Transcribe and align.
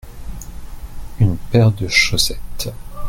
une 1.19 1.37
paire 1.37 1.71
de 1.71 1.87
chaussettes. 1.87 2.73